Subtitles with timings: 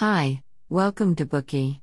[0.00, 1.80] Hi, welcome to Bookey.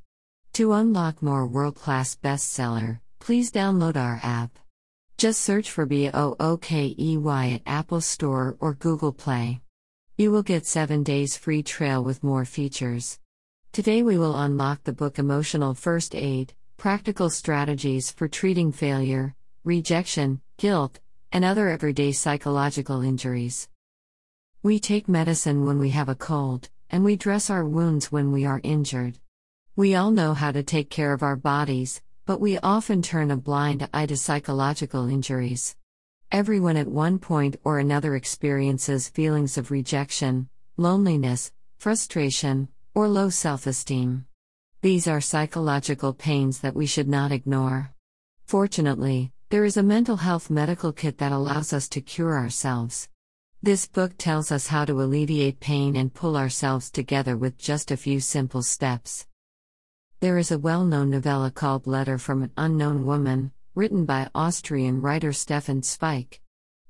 [0.54, 4.59] To unlock more world class bestseller, please download our app.
[5.17, 9.61] Just search for B O O K E Y at Apple Store or Google Play.
[10.15, 13.18] You will get 7 days free trial with more features.
[13.71, 19.34] Today we will unlock the book Emotional First Aid Practical Strategies for Treating Failure,
[19.64, 21.00] Rejection, Guilt,
[21.32, 23.70] and Other Everyday Psychological Injuries.
[24.61, 28.46] We take medicine when we have a cold, and we dress our wounds when we
[28.46, 29.18] are injured.
[29.75, 33.35] We all know how to take care of our bodies, but we often turn a
[33.35, 35.75] blind eye to psychological injuries.
[36.31, 43.66] Everyone at one point or another experiences feelings of rejection, loneliness, frustration, or low self
[43.66, 44.27] esteem.
[44.83, 47.91] These are psychological pains that we should not ignore.
[48.45, 53.09] Fortunately, there is a mental health medical kit that allows us to cure ourselves.
[53.63, 57.95] This book tells us how to alleviate pain and pull ourselves together with just a
[57.95, 59.26] few simple steps.
[60.20, 65.00] There is a well known novella called Letter from an Unknown Woman, written by Austrian
[65.00, 66.42] writer Stefan Zweig.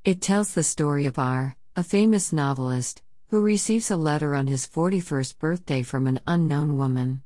[0.04, 4.66] It tells the story of R., a famous novelist, who receives a letter on his
[4.66, 7.22] 41st birthday from an unknown woman.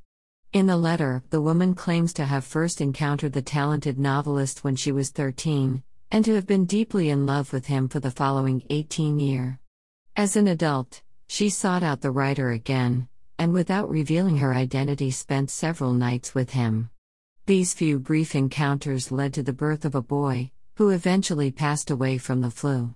[0.52, 4.92] In the letter, the woman claims to have first encountered the talented novelist when she
[4.92, 9.20] was 13, and to have been deeply in love with him for the following 18
[9.20, 9.60] year.
[10.16, 15.50] As an adult, she sought out the writer again, and without revealing her identity spent
[15.50, 16.90] several nights with him.
[17.46, 22.18] These few brief encounters led to the birth of a boy, who eventually passed away
[22.18, 22.94] from the flu.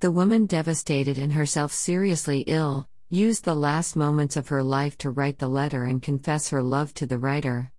[0.00, 5.10] The woman, devastated and herself seriously ill, used the last moments of her life to
[5.10, 7.72] write the letter and confess her love to the writer.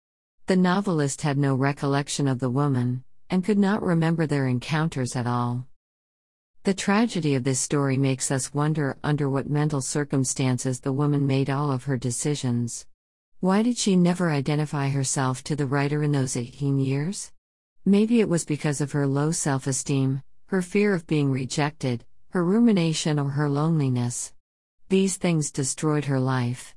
[0.47, 5.27] The novelist had no recollection of the woman, and could not remember their encounters at
[5.27, 5.67] all.
[6.63, 11.49] The tragedy of this story makes us wonder under what mental circumstances the woman made
[11.49, 12.85] all of her decisions.
[13.39, 17.31] Why did she never identify herself to the writer in those 18 years?
[17.85, 22.43] Maybe it was because of her low self esteem, her fear of being rejected, her
[22.43, 24.33] rumination, or her loneliness.
[24.89, 26.75] These things destroyed her life.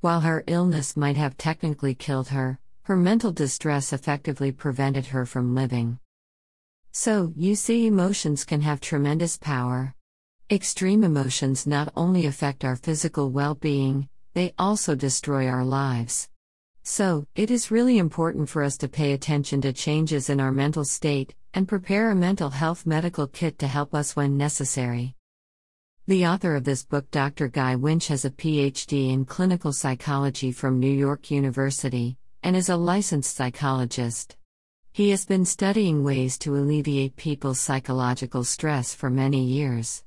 [0.00, 5.54] While her illness might have technically killed her, her mental distress effectively prevented her from
[5.54, 5.98] living.
[6.90, 9.94] So, you see, emotions can have tremendous power.
[10.50, 16.30] Extreme emotions not only affect our physical well being, they also destroy our lives.
[16.82, 20.86] So, it is really important for us to pay attention to changes in our mental
[20.86, 25.14] state and prepare a mental health medical kit to help us when necessary.
[26.06, 27.48] The author of this book, Dr.
[27.48, 32.76] Guy Winch, has a PhD in clinical psychology from New York University and is a
[32.76, 34.36] licensed psychologist.
[34.92, 40.04] He has been studying ways to alleviate people's psychological stress for many years.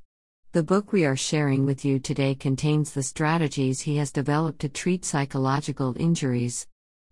[0.54, 4.70] The book we are sharing with you today contains the strategies he has developed to
[4.70, 6.68] treat psychological injuries.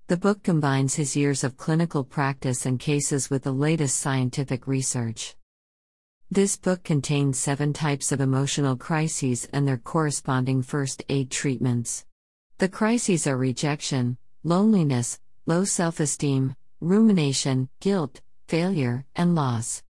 [0.07, 5.35] The book combines his years of clinical practice and cases with the latest scientific research.
[6.31, 12.05] This book contains seven types of emotional crises and their corresponding first aid treatments.
[12.57, 19.83] The crises are rejection, loneliness, low self esteem, rumination, guilt, failure, and loss.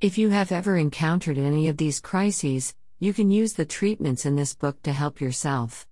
[0.00, 4.36] If you have ever encountered any of these crises, you can use the treatments in
[4.36, 5.86] this book to help yourself.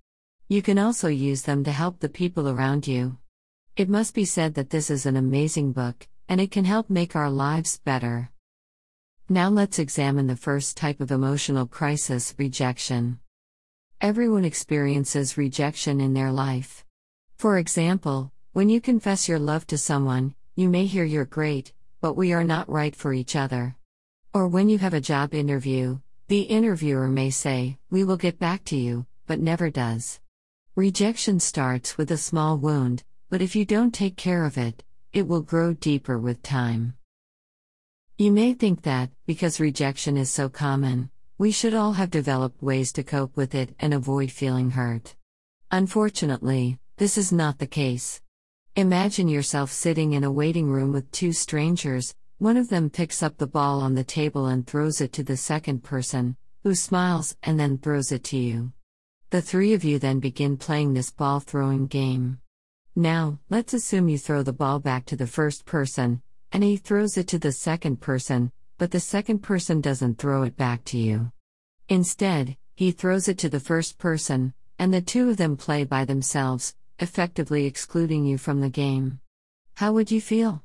[0.47, 3.17] You can also use them to help the people around you.
[3.75, 7.15] It must be said that this is an amazing book, and it can help make
[7.15, 8.29] our lives better.
[9.27, 13.19] Now let's examine the first type of emotional crisis rejection.
[13.99, 16.85] Everyone experiences rejection in their life.
[17.43, 22.13] For example, when you confess your love to someone, you may hear you're great, but
[22.13, 23.75] we are not right for each other.
[24.33, 25.99] Or when you have a job interview,
[26.29, 30.21] the interviewer may say, We will get back to you, but never does.
[30.77, 34.81] Rejection starts with a small wound, but if you don't take care of it,
[35.11, 36.93] it will grow deeper with time.
[38.17, 42.93] You may think that, because rejection is so common, we should all have developed ways
[42.93, 45.15] to cope with it and avoid feeling hurt.
[45.71, 48.21] Unfortunately, this is not the case.
[48.75, 53.37] Imagine yourself sitting in a waiting room with two strangers, one of them picks up
[53.37, 57.59] the ball on the table and throws it to the second person, who smiles and
[57.59, 58.71] then throws it to you.
[59.31, 62.39] The three of you then begin playing this ball throwing game.
[62.95, 67.17] Now, let's assume you throw the ball back to the first person, and he throws
[67.17, 71.31] it to the second person, but the second person doesn't throw it back to you.
[71.89, 76.05] Instead, he throws it to the first person, and the two of them play by
[76.05, 79.19] themselves, effectively excluding you from the game.
[79.75, 80.63] How would you feel?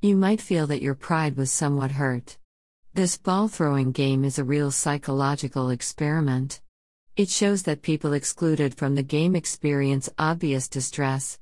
[0.00, 2.38] You might feel that your pride was somewhat hurt.
[2.94, 6.60] This ball throwing game is a real psychological experiment.
[7.16, 11.38] It shows that people excluded from the game experience obvious distress.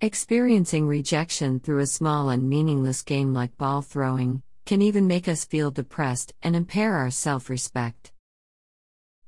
[0.00, 5.44] Experiencing rejection through a small and meaningless game like ball throwing can even make us
[5.44, 8.12] feel depressed and impair our self respect.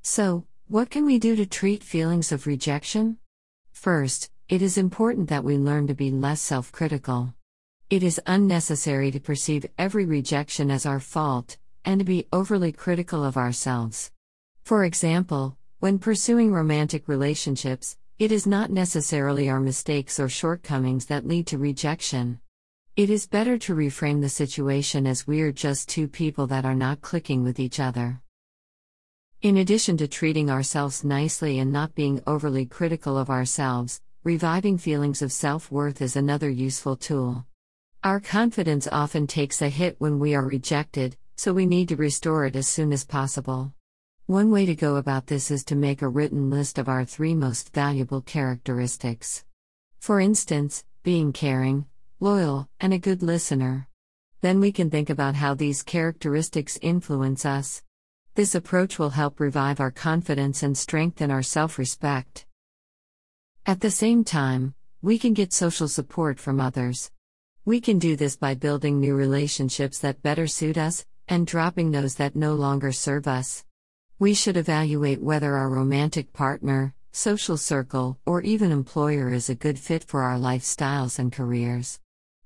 [0.02, 3.18] So, what can we do to treat feelings of rejection?
[3.80, 7.32] First, it is important that we learn to be less self critical.
[7.88, 13.24] It is unnecessary to perceive every rejection as our fault, and to be overly critical
[13.24, 14.10] of ourselves.
[14.64, 21.26] For example, when pursuing romantic relationships, it is not necessarily our mistakes or shortcomings that
[21.26, 22.38] lead to rejection.
[22.96, 27.00] It is better to reframe the situation as we're just two people that are not
[27.00, 28.20] clicking with each other.
[29.42, 35.22] In addition to treating ourselves nicely and not being overly critical of ourselves, Reviving feelings
[35.22, 37.46] of self worth is another useful tool.
[38.04, 42.44] Our confidence often takes a hit when we are rejected, so we need to restore
[42.44, 43.72] it as soon as possible.
[44.26, 47.34] One way to go about this is to make a written list of our three
[47.34, 49.46] most valuable characteristics.
[50.00, 51.86] For instance, being caring,
[52.20, 53.88] loyal, and a good listener.
[54.42, 57.82] Then we can think about how these characteristics influence us.
[58.34, 62.46] This approach will help revive our confidence and strengthen our self respect.
[63.66, 67.10] At the same time, we can get social support from others.
[67.64, 72.14] We can do this by building new relationships that better suit us, and dropping those
[72.16, 73.64] that no longer serve us.
[74.18, 79.78] We should evaluate whether our romantic partner, social circle, or even employer is a good
[79.78, 81.98] fit for our lifestyles and careers.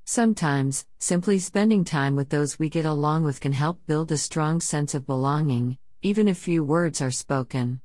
[0.06, 4.60] Sometimes, simply spending time with those we get along with can help build a strong
[4.60, 7.80] sense of belonging, even if few words are spoken.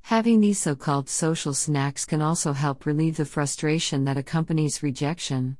[0.00, 5.58] Having these so called social snacks can also help relieve the frustration that accompanies rejection.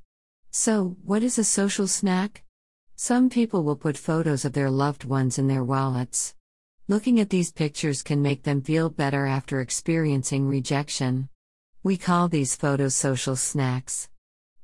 [0.51, 2.43] So, what is a social snack?
[2.97, 6.35] Some people will put photos of their loved ones in their wallets.
[6.89, 11.29] Looking at these pictures can make them feel better after experiencing rejection.
[11.83, 14.09] We call these photos social snacks.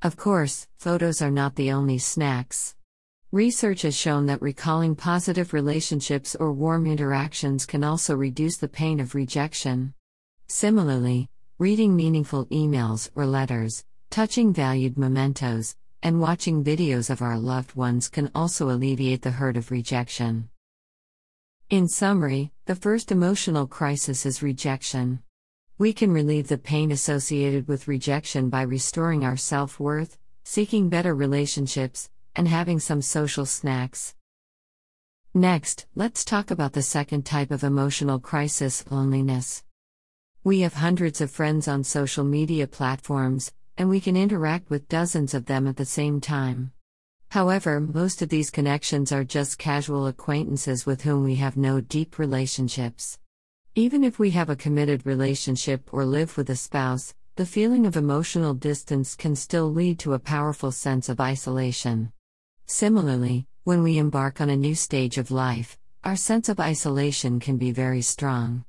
[0.03, 2.75] Of course, photos are not the only snacks.
[3.33, 8.99] Research has shown that recalling positive relationships or warm interactions can also reduce the pain
[8.99, 9.93] of rejection.
[10.47, 17.77] Similarly, reading meaningful emails or letters, touching valued mementos, and watching videos of our loved
[17.77, 20.49] ones can also alleviate the hurt of rejection.
[21.69, 25.23] In summary, the first emotional crisis is rejection.
[25.81, 31.15] We can relieve the pain associated with rejection by restoring our self worth, seeking better
[31.15, 34.15] relationships, and having some social snacks.
[35.33, 39.65] Next, let's talk about the second type of emotional crisis loneliness.
[40.45, 45.33] We have hundreds of friends on social media platforms, and we can interact with dozens
[45.33, 46.73] of them at the same time.
[47.31, 52.19] However, most of these connections are just casual acquaintances with whom we have no deep
[52.19, 53.19] relationships.
[53.77, 57.97] Even if we have a committed relationship or live with a spouse, the feeling of
[57.97, 62.13] emotional distance can still lead to a powerful sense of isolation.
[62.67, 67.59] Similarly, when we embark on a new stage of life, our sense of isolation can
[67.59, 68.65] be very strong.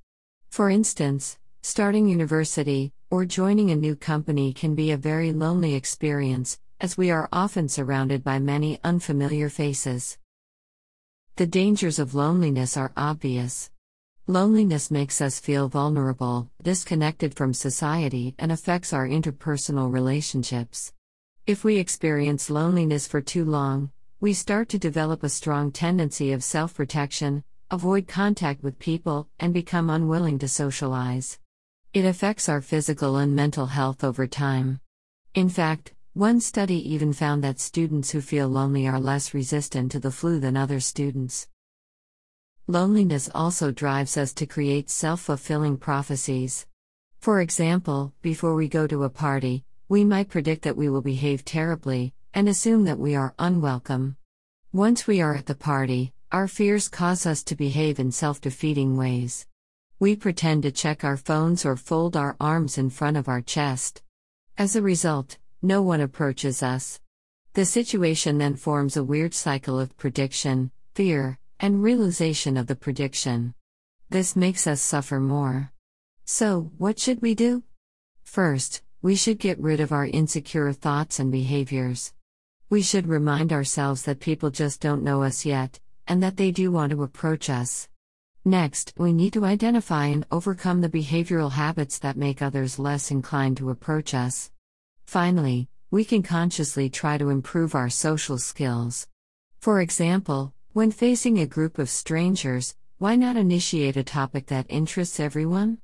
[0.51, 6.59] For instance, starting university or joining a new company can be a very lonely experience,
[6.79, 10.19] as we are often surrounded by many unfamiliar faces.
[11.37, 13.71] The dangers of loneliness are obvious.
[14.31, 20.93] Loneliness makes us feel vulnerable, disconnected from society, and affects our interpersonal relationships.
[21.45, 26.45] If we experience loneliness for too long, we start to develop a strong tendency of
[26.45, 31.37] self protection, avoid contact with people, and become unwilling to socialize.
[31.93, 34.79] It affects our physical and mental health over time.
[35.33, 39.99] In fact, one study even found that students who feel lonely are less resistant to
[39.99, 41.49] the flu than other students.
[42.67, 46.67] Loneliness also drives us to create self fulfilling prophecies.
[47.19, 51.43] For example, before we go to a party, we might predict that we will behave
[51.43, 54.15] terribly, and assume that we are unwelcome.
[54.71, 58.95] Once we are at the party, our fears cause us to behave in self defeating
[58.95, 59.47] ways.
[59.99, 64.01] We pretend to check our phones or fold our arms in front of our chest.
[64.57, 66.99] As a result, no one approaches us.
[67.53, 73.53] The situation then forms a weird cycle of prediction, fear, and realization of the prediction.
[74.09, 75.71] This makes us suffer more.
[76.25, 77.63] So, what should we do?
[78.23, 82.13] First, we should get rid of our insecure thoughts and behaviors.
[82.71, 86.71] We should remind ourselves that people just don't know us yet, and that they do
[86.71, 87.87] want to approach us.
[88.43, 93.57] Next, we need to identify and overcome the behavioral habits that make others less inclined
[93.57, 94.49] to approach us.
[95.05, 99.07] Finally, we can consciously try to improve our social skills.
[99.59, 105.19] For example, when facing a group of strangers, why not initiate a topic that interests
[105.19, 105.79] everyone?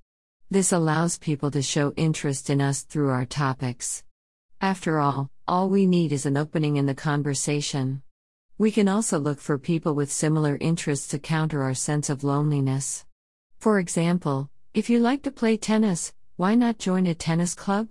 [0.50, 4.06] This allows people to show interest in us through our topics.
[4.62, 8.01] After all, all we need is an opening in the conversation.
[8.58, 13.06] We can also look for people with similar interests to counter our sense of loneliness.
[13.60, 17.89] For example, if you like to play tennis, why not join a tennis club?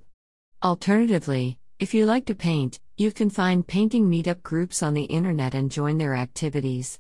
[0.62, 5.54] Alternatively, if you like to paint, you can find painting meetup groups on the internet
[5.54, 6.99] and join their activities.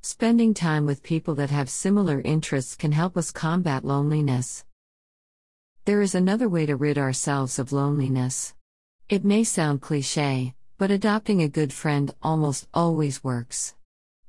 [0.00, 4.64] Spending time with people that have similar interests can help us combat loneliness.
[5.84, 8.54] There is another way to rid ourselves of loneliness.
[9.10, 13.74] It may sound cliche, but adopting a good friend almost always works.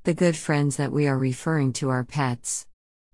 [0.03, 2.67] The good friends that we are referring to are pets.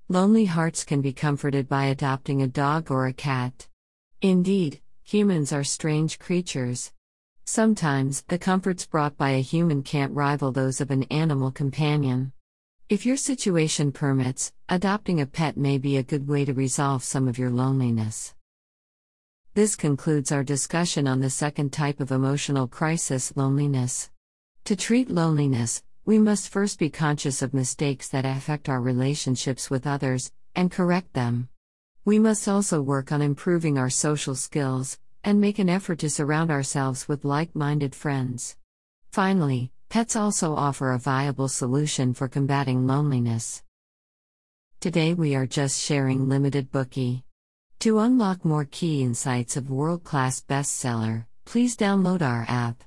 [0.09, 3.67] Lonely hearts can be comforted by adopting a dog or a cat.
[4.23, 4.80] Indeed,
[5.11, 6.93] humans are strange creatures.
[7.43, 12.31] Sometimes, the comforts brought by a human can't rival those of an animal companion.
[12.87, 17.27] If your situation permits, adopting a pet may be a good way to resolve some
[17.27, 18.33] of your loneliness.
[19.53, 24.09] This concludes our discussion on the second type of emotional crisis loneliness.
[24.63, 29.85] To treat loneliness, we must first be conscious of mistakes that affect our relationships with
[29.85, 31.49] others, and correct them.
[32.03, 36.49] We must also work on improving our social skills, and make an effort to surround
[36.49, 38.57] ourselves with like minded friends.
[39.11, 43.61] Finally, Pets also offer a viable solution for combating loneliness.
[44.79, 47.21] Today we are just sharing limited Bookey.
[47.81, 52.83] To unlock more key insights of world class bestseller, please download our app.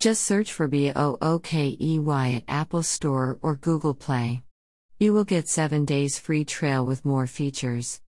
[0.00, 4.42] Just search for B O O K E Y at Apple Store or Google Play.
[4.98, 8.00] You will get 7 days free trial with more features.